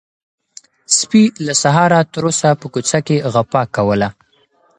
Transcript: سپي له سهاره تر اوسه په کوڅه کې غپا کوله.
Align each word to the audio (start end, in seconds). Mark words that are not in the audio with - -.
سپي 0.97 1.23
له 1.45 1.53
سهاره 1.63 1.99
تر 2.13 2.23
اوسه 2.29 2.49
په 2.61 2.67
کوڅه 2.73 2.99
کې 3.07 3.17
غپا 3.33 3.63
کوله. 3.75 4.09